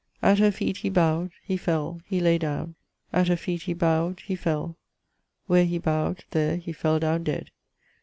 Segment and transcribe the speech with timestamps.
[0.23, 2.73] At her feet he bowed, he fell, he lay down:
[3.13, 4.75] at her feet he bowed, he fell:
[5.45, 7.51] where he bowed, there he fell down dead.